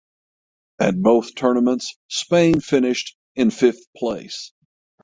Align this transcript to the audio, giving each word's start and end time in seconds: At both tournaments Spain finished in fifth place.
At 0.79 0.99
both 0.99 1.35
tournaments 1.35 1.95
Spain 2.07 2.59
finished 2.59 3.15
in 3.35 3.51
fifth 3.51 3.85
place. 3.95 4.51